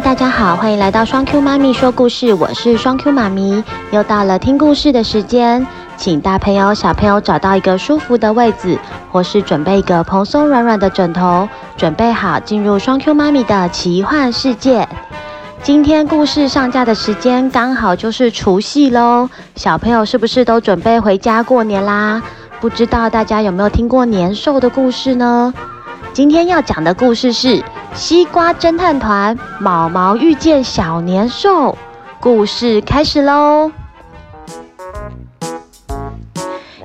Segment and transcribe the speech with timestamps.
[0.00, 5.66] 大家好，欢迎来到双 Q 妈咪说故事，我是双 Q 妈咪，又到了听故事的时间，
[5.96, 8.78] 请大朋友小朋友找到一个舒服的位置，
[9.10, 11.48] 或是准备一个蓬松软软的枕头，
[11.78, 14.86] 准备好进入双 Q 妈咪的奇幻世界。
[15.62, 22.22] 今天故事上架的时间刚好就是除夕喽，小朋友是不是都准备回家过年啦？
[22.60, 25.52] 不知道大家有没有听过年兽的故事呢？
[26.12, 27.62] 今天要讲的故事是
[27.94, 31.76] 西瓜侦探团毛毛遇见小年兽。
[32.20, 33.70] 故事开始喽！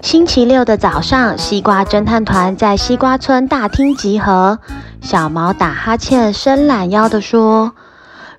[0.02, 4.60] 星期六的早上，西瓜侦探团在西瓜村大厅集合。
[5.02, 7.72] 小毛打哈欠，伸懒腰的说：“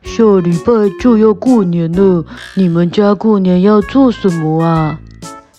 [0.02, 2.24] 下礼拜就要过年了，
[2.54, 4.98] 你们家过年要做什么啊？”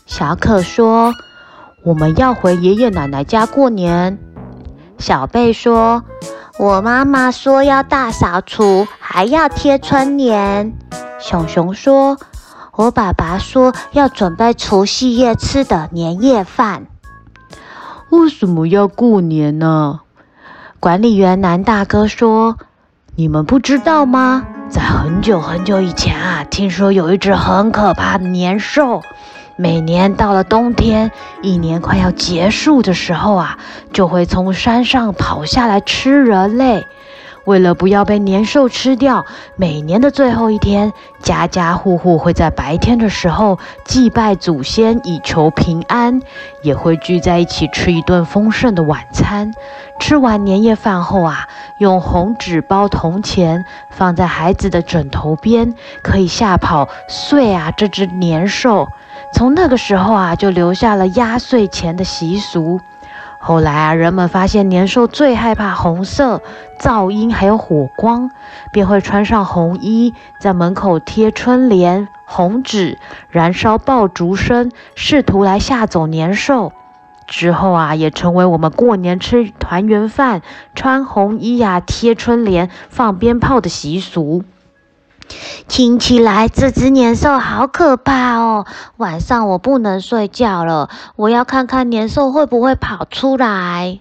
[0.06, 1.14] 小可说
[1.84, 4.18] ：“我们要回爷爷奶奶家过年。”
[5.00, 6.04] 小贝说
[6.60, 10.74] ：“我妈妈说要大扫除，还要贴春联。”
[11.20, 12.18] 熊熊说
[12.76, 16.86] ：“我爸爸说要准备除夕夜吃的年夜饭。”
[18.12, 20.02] 为什么要过年呢？
[20.80, 22.58] 管理员男大哥说
[23.16, 24.46] ：“你们不知道吗？
[24.70, 29.02] 在很久很久以前啊，听说有一只很可怕的年兽。”
[29.56, 33.58] 每年到了冬天，一年快要结束的时候啊，
[33.92, 36.84] 就会从山上跑下来吃人类。
[37.46, 39.26] 为了不要被年兽吃掉，
[39.58, 46.22] 每年的最后一天，家家户户会在白天的时候祭拜祖先，以求平安，
[46.62, 49.52] 也会聚在一起吃一顿丰盛的晚餐。
[50.00, 58.88] 吃完年夜饭后啊，用红纸包铜钱，放在孩子的枕头边，可以吓跑岁啊这只年兽。
[59.34, 62.80] 从那个时候啊，就留下了压岁钱的习俗。
[63.40, 66.42] 后来啊，人们发现年兽最害怕红色、
[66.80, 68.30] 噪音还有火光，
[68.72, 76.72] 便会穿上红衣，在门口贴春联、红纸，燃烧爆竹声，试图来吓走年兽。
[77.28, 80.42] 之后啊，也成为我们过年吃团圆饭、
[80.76, 84.44] 穿红衣呀、贴春联、放鞭炮的习俗。
[85.68, 88.66] 听起来这只年兽好可怕哦！
[88.98, 94.00] 晚上我不能睡觉了，我要看看年兽会不会跑出来。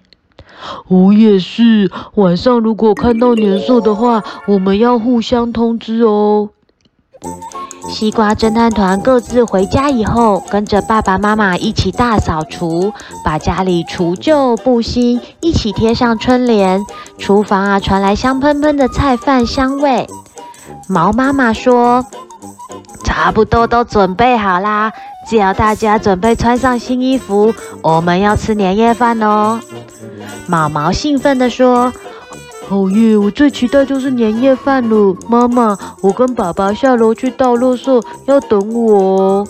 [0.87, 6.49] 我也是，晚上如果看到年兽的话，我们要互相通知哦。
[7.89, 12.93] 西瓜侦探团各自回家以后，跟着爸爸妈妈一起大扫除，
[13.25, 16.81] 把家里除旧布新，一起贴上春联。
[17.17, 20.07] 厨房啊，传来香喷喷的菜饭香味。
[20.87, 22.05] 毛妈妈说
[23.03, 24.91] ：“差不多都准备好啦，
[25.27, 29.59] 只要大家准备穿上新衣服，我们要吃年夜饭哦。”
[30.45, 31.91] 毛毛兴奋地说
[32.67, 33.17] ：“好耶！
[33.17, 35.15] 我最期待就是年夜饭了。
[35.29, 39.47] 妈妈，我跟爸爸下楼去倒垃圾，要等我哦。”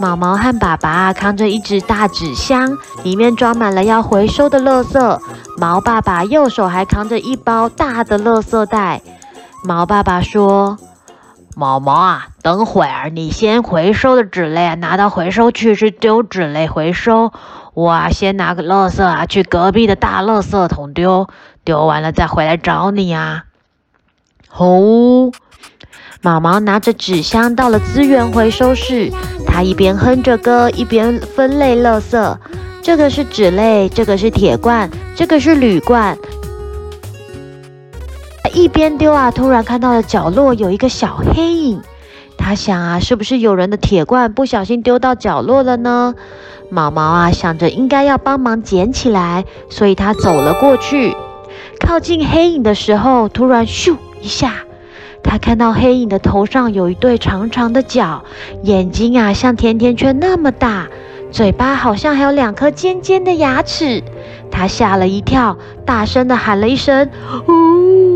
[0.00, 5.18] 毛毛和爸爸扛着一只大纸箱，里面装满了要回收的垃圾。
[5.58, 9.00] 毛爸爸右手还扛着一包大的垃圾袋。
[9.64, 10.78] 毛爸爸说
[11.56, 17.32] ：“毛毛啊，等会儿你先回收的纸类拿到回收区去丢纸类回收。
[17.74, 21.28] 我啊，先拿个垃圾啊去隔壁的大垃圾桶丢，
[21.64, 23.44] 丢完了再回来找你啊。”
[24.56, 25.32] 哦，
[26.22, 29.10] 毛毛拿着纸箱到了资源回收室，
[29.46, 32.36] 他一边哼着歌，一边分类垃圾。
[32.82, 36.16] 这个是纸类，这个是铁罐，这个是铝罐。
[38.56, 41.82] 一边丢啊，突然看到了角落有一个小黑影。
[42.38, 46.14] 他想啊，是不是有人的铁罐不小心丢到角落了呢？
[46.70, 51.14] 毛毛啊，想着应该要帮忙捡起来，所以他走了过去。
[51.78, 54.54] 靠近黑影的时候，突然咻一下，
[55.22, 58.24] 他看到黑影的头上有一对长长的角，
[58.62, 60.86] 眼睛啊像甜甜圈那么大，
[61.30, 64.02] 嘴巴好像还有两颗尖尖的牙齿。
[64.50, 67.10] 他吓了一跳，大声的喊了一声
[67.48, 68.15] ：“呜！”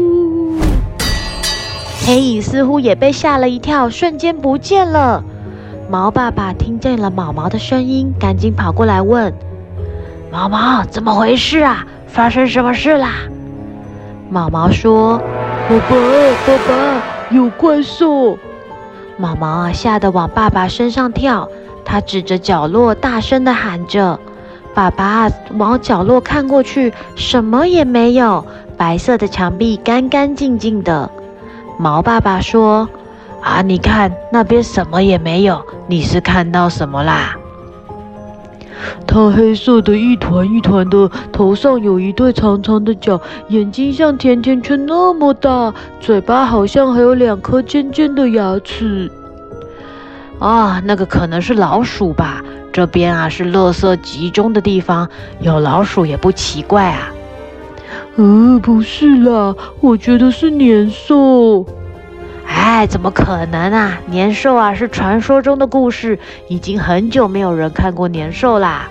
[2.10, 5.22] 黑影似乎也被吓了一跳，瞬间不见了。
[5.88, 9.32] 毛爸爸听见了毛毛的声音，赶紧跑过来问
[10.32, 11.86] ：“毛毛，怎么回事啊？
[12.08, 13.10] 发生什么事啦？”
[14.28, 15.18] 毛毛说
[15.70, 15.96] ：“爸爸，
[16.44, 18.36] 爸爸，有怪兽！”
[19.16, 21.48] 毛毛啊，吓得往爸爸身上跳，
[21.84, 24.18] 他指着角落，大声地喊着
[24.74, 28.44] ：“爸爸！”往角落看过去，什么也没有，
[28.76, 31.08] 白色的墙壁干干净净的。
[31.80, 32.86] 毛爸爸说
[33.40, 37.34] ：“啊，你看那边什么也没有，你是看到什么啦？”
[39.08, 43.18] 它黑色的一团一团的，头上有一对长长的角，
[43.48, 49.10] 眼睛像甜甜圈那么大，嘴巴好像还有两颗尖尖的牙齿。
[50.38, 52.42] 啊，那个可能是老鼠吧？
[52.74, 55.08] 这边啊是垃圾集中的地方，
[55.40, 57.08] 有老鼠也不奇怪啊。
[58.16, 61.66] 呃，不是啦，我觉得是年兽。
[62.46, 63.98] 哎，怎么可能啊？
[64.06, 66.18] 年兽啊是传说中的故事，
[66.48, 68.88] 已经很久没有人看过年兽啦。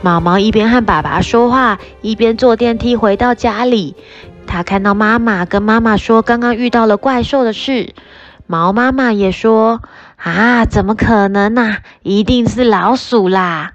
[0.00, 3.94] 毛毛一边和爸爸说话，一边坐电梯回到家里。
[4.46, 7.94] 他看到妈妈跟妈妈说刚刚遇到了怪兽的事。
[8.46, 9.82] 毛妈妈也说
[10.16, 11.78] ：“啊，怎么可能呢、啊？
[12.02, 13.72] 一定是老鼠啦！”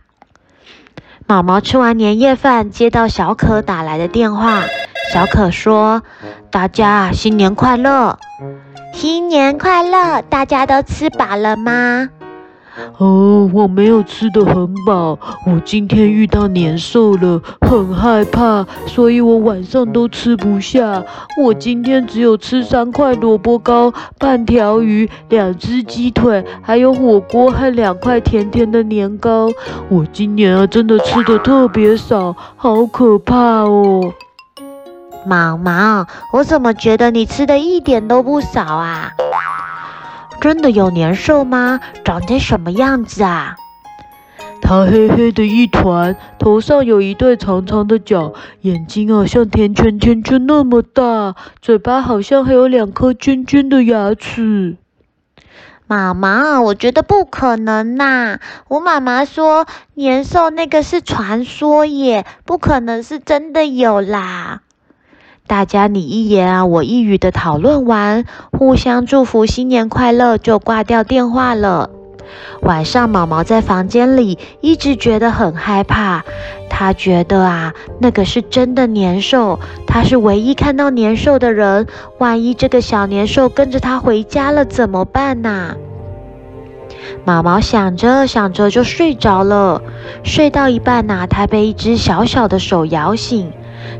[1.26, 4.64] 毛毛吃完年夜饭，接到小可打来的电话。
[5.14, 6.02] 小可说
[6.52, 8.18] ：“大家新年快乐！
[8.94, 10.22] 新年快乐！
[10.24, 12.10] 大家都吃饱了吗？”
[12.98, 15.18] 哦，我没有吃得很饱。
[15.46, 21.04] 我今天遇到年兽了，很害怕，所以我晚上都吃不下。
[21.42, 29.50] 我今天只有吃三块萝卜糕、半条鱼、两只鸡腿，还有火锅和两块甜甜的年糕。
[29.90, 34.14] 我今年啊，真的吃得特别少，好可怕哦！
[35.26, 39.10] 毛毛，我怎么觉得你吃的一点都不少啊？
[40.44, 41.80] 真的有年兽吗？
[42.04, 43.56] 长成什么样子啊？
[44.62, 54.76] 它黑黑的一团，头上有一对长长的角，眼睛啊像甜甜圈圈那么大，嘴巴好像还有两颗尖尖的牙齿。
[55.88, 58.40] 妈妈，我觉得不可能呐、啊！
[58.68, 64.64] 我妈妈说年兽那个是传说耶，不可能是真的有啦。
[65.46, 71.90] 大家你一言啊，我一语的讨论完，互相祝福新年快乐，就挂掉电话了。
[72.62, 76.24] 晚上，毛毛在房间里一直觉得很害怕。
[76.70, 81.88] 他觉得啊，那个是真的年兽，他是唯一看到年兽的人。
[82.20, 85.76] 万一这个小年兽跟着他回家了怎么办呢？
[87.26, 89.82] 毛毛想着想着就睡着了。
[90.24, 93.52] 睡到一半呐，他被一只小小的手摇醒。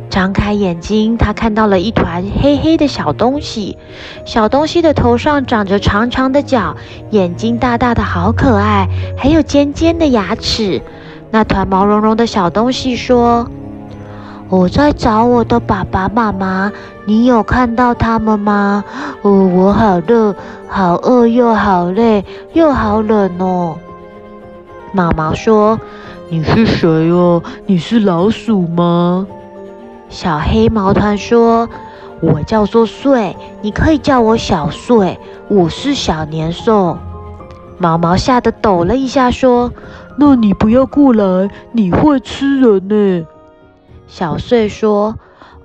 [0.10, 3.78] 张开眼睛，他看到了一团黑黑的小东西。
[4.26, 6.76] 小东西的头上长着长长的角，
[7.10, 8.88] 眼睛大大的，好可爱，
[9.18, 10.82] 还有尖尖的牙齿。
[11.32, 13.48] 那团毛茸茸的小东西说
[14.50, 16.72] ：“我在找我的爸爸妈妈，
[17.06, 18.84] 你有看到他们吗？
[19.24, 20.36] 哦，我好热，
[20.68, 23.76] 好饿，又好累，又好冷哦。”
[24.94, 25.80] 毛毛说
[26.30, 27.42] ：“你是谁哦？
[27.66, 29.26] 你是老鼠吗？”
[30.14, 31.68] 小黑毛团说
[32.22, 35.18] ：“我叫做穗，你可以叫我小穗。
[35.48, 37.00] 我是小年兽。”
[37.80, 39.72] 毛毛吓得抖了一下，说
[40.16, 43.26] ：“那你不要过来，你会吃人呢。”
[44.06, 45.16] 小穗说。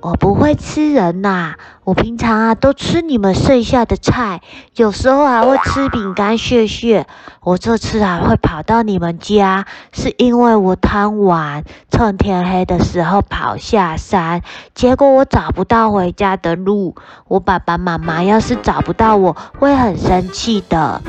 [0.01, 4.41] 我不会吃人呐、我平常啊都吃你们剩下的菜，
[4.77, 7.07] 有时候还会吃饼干屑屑。
[7.43, 14.43] 我这次啊会跑到你们家，是因为我贪玩，趁天黑的时候跑下山，
[14.73, 16.95] 结果我找不到回家的路。
[17.27, 21.03] 我爸爸妈妈要是找不到我，会很生气的。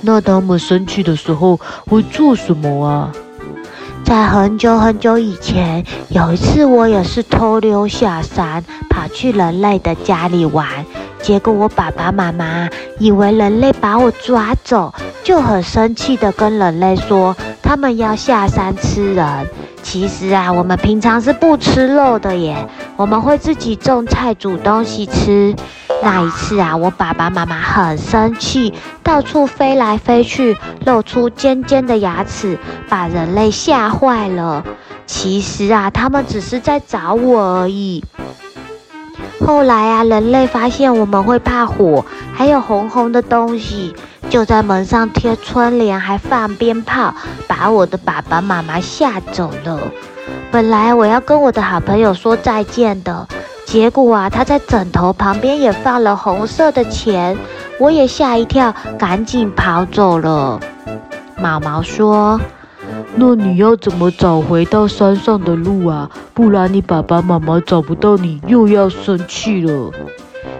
[0.00, 3.12] 那他们生气的时候会做什么啊？
[4.08, 10.66] 在很久很久以前，有一次我也是偷溜下山，跑去人类的家里玩。
[11.20, 19.46] 结果我爸爸妈妈以为人类把我抓走，就很生气地跟人类说，他们要下山吃人。
[19.82, 22.66] 其实啊，我们平常是不吃肉的耶，
[22.96, 25.54] 我们会自己种菜煮东西吃。
[26.02, 34.64] 那一次啊，我爸爸妈妈很生气，到处飞来飞去，露出尖尖的牙齿，把人类吓坏了。
[35.06, 38.04] 其实啊，他们只是在找我而已。
[39.44, 43.94] 后来啊，人类发现我们会怕火，还有红红的东西，
[44.30, 47.14] 就在门上贴春联，还放鞭炮，
[47.46, 49.80] 把我的爸爸妈妈吓走了。
[50.50, 53.26] 本来我要跟我的好朋友说再见的。
[53.68, 57.36] 结果啊，他在枕头旁边也放了红色的钱，
[57.78, 60.58] 我也吓一跳，赶紧跑走了。
[61.36, 62.40] 毛毛说
[63.14, 66.08] ：“那你要怎么找回到山上的路啊？
[66.32, 69.92] 不然你爸爸妈妈找不到你，又要生气了。”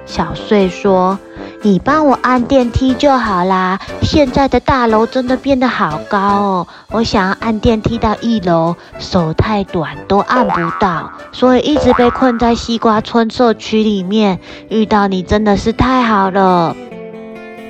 [0.05, 1.19] 小穗说。
[1.63, 3.81] 你帮我按电梯就好啦！
[4.01, 14.39] 现在的大楼真的变得好高哦，我想要按电梯到一楼，手太短都按不到，所以一直被困在西瓜村社区里面。
[14.69, 16.77] 遇到你真的是太好了，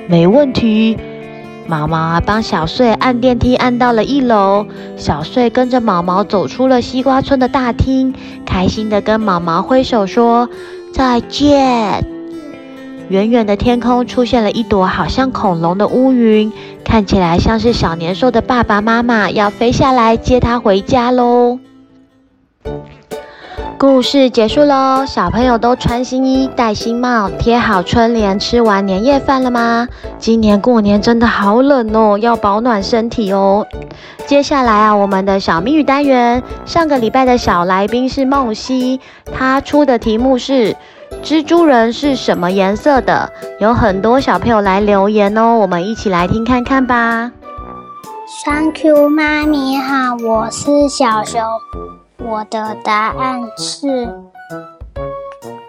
[0.06, 0.98] 没问题。
[1.66, 4.66] 毛毛啊，帮小穗按电梯按到了一楼。
[4.96, 8.14] 小穗跟着毛毛走出了西瓜村的大厅，
[8.44, 10.48] 开心的跟毛毛挥手说
[10.92, 12.17] 再见。
[13.08, 16.52] 远远的天空出现了一朵好像恐龙的乌云，
[16.84, 21.58] 看起来像是小年兽的爸爸妈妈要飞下来接他回家喽。
[23.78, 29.88] 故事结束喽，小朋友都穿新衣、戴新帽、贴好春联，吃完年夜饭了吗？
[30.18, 33.66] 今年过年真的好冷哦，要保暖身体哦。
[34.26, 39.00] 接下来啊，我们的小谜语单元，上个礼拜的小来宾是梦溪，
[39.32, 40.74] 他出的题目是
[41.22, 43.30] 蜘蛛人是什么颜色的？
[43.60, 47.30] 有很多小朋友来留言哦，我们一起来听看看吧。
[48.44, 51.42] Thank you，妈咪好，我是小熊。
[52.18, 54.08] 我的答案是，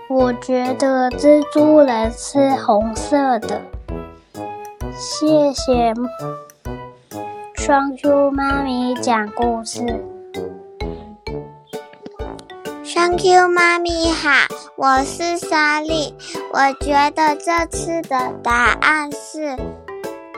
[0.10, 3.62] 我觉得蜘蛛人是红色的。
[4.96, 5.94] 谢谢
[7.56, 10.04] 双 Q 妈咪讲故事。
[12.94, 14.30] Thank you，妈咪好，
[14.76, 16.14] 我是莎莉。
[16.52, 19.58] 我觉得这次的答案是，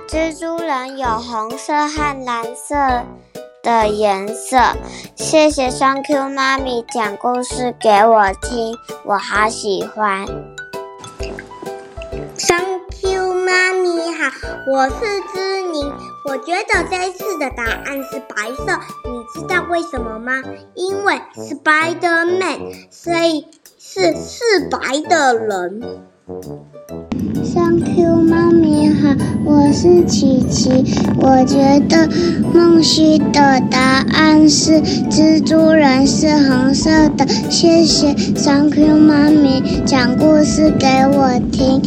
[0.08, 2.76] 蜘蛛人有红色和蓝色。
[3.64, 4.58] 的颜色，
[5.16, 10.26] 谢谢，Thank you，妈咪讲故事给我听，我好喜欢。
[12.40, 12.81] 双 Q
[13.52, 14.32] 妈咪好，
[14.66, 14.96] 我是
[15.34, 15.94] 芝宁，
[16.24, 20.42] 我觉得这一次的答案是白色，你知道为什么吗？
[20.74, 23.46] 因为 Spider-Man，所以
[23.78, 26.02] 是是白的人。
[27.44, 29.10] 双 Q 妈咪好，
[29.44, 30.86] 我是琪琪。
[31.18, 32.08] 我觉得
[32.54, 37.28] 梦溪的答案是蜘蛛人是红色的。
[37.50, 41.82] 谢谢双 Q 妈咪讲故事给我听，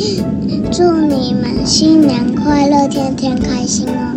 [0.72, 4.16] 祝你们新年快乐，天天开心哦。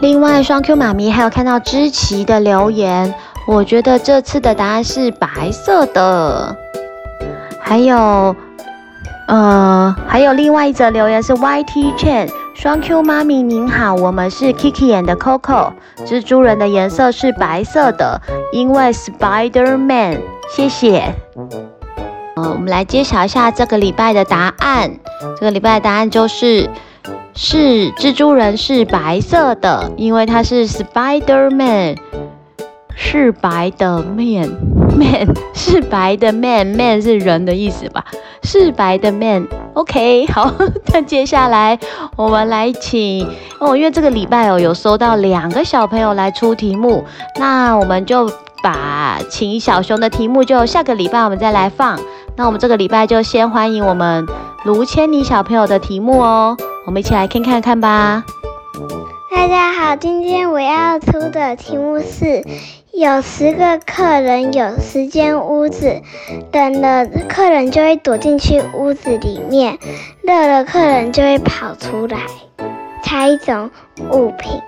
[0.00, 3.12] 另外，双 Q 妈咪还有看到芝琪的留言，
[3.48, 6.56] 我觉得这次的答案是白色的。
[7.68, 8.34] 还有。
[9.28, 15.70] 呃，还有另外一则留言是 YT Chen，双 Q 妈咪您好，我们是 Kiki 演的 Coco，
[16.06, 18.22] 蜘蛛人的颜色是白色的，
[18.54, 21.14] 因为 Spider Man，谢谢。
[22.36, 24.90] 呃，我们来揭晓一下这个礼拜的答案，
[25.38, 26.70] 这个礼拜的答案就是
[27.34, 31.96] 是蜘蛛人是白色的，因为他是 Spider Man，
[32.96, 34.48] 是白的面。
[34.98, 38.04] Man 是白的 man，man 是人的意思吧？
[38.42, 40.52] 是白的 man，OK，好。
[40.92, 41.78] 那接下来
[42.16, 43.24] 我们来请
[43.60, 47.04] 哦，因为这个礼拜哦有收到两个小朋友来出题目，
[47.38, 48.28] 那我们就
[48.62, 51.98] 把请小熊的题目就下个礼拜我们再来放。
[52.36, 54.26] 那我们这个礼拜就先欢迎我们
[54.64, 58.24] 卢千妮小朋友的题目哦，我们一起来看看看吧。
[59.30, 62.44] 大家好，今天我要出的题目是。
[62.98, 66.02] 有十个客人，有十间屋子，
[66.52, 69.78] 冷了客人就会躲进去屋子里面，
[70.22, 72.18] 热了客人就会跑出来。
[73.04, 73.70] 猜一种
[74.10, 74.60] 物品，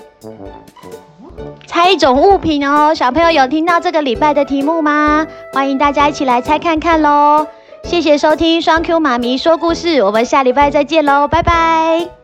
[1.67, 2.95] 猜一种物品哦。
[2.95, 5.27] 小朋友有听到这个礼拜的题目吗？
[5.53, 7.49] 欢迎大家一起来猜看看喽。
[7.83, 12.20] 谢谢收听双 Q 妈咪说故事，我们下礼拜再见喽，拜拜。